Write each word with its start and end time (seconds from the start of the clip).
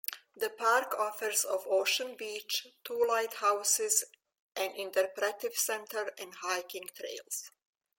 The 0.35 0.49
park 0.49 0.95
offers 0.97 1.43
of 1.45 1.67
ocean 1.67 2.15
beach, 2.15 2.65
two 2.83 3.05
lighthouses, 3.07 4.03
an 4.55 4.71
interpretive 4.71 5.53
center 5.53 6.11
and 6.17 6.33
hiking 6.37 6.89
trails. 6.97 7.51